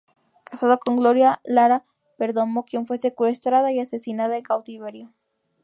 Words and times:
Casado 0.45 0.79
con 0.79 0.95
Gloria 0.97 1.39
Lara 1.43 1.85
Perdomo, 2.17 2.65
quien 2.65 2.87
fue 2.87 2.97
secuestrada 2.97 3.71
y 3.71 3.79
asesinada 3.79 4.35
en 4.35 4.41
cautiverio. 4.41 5.13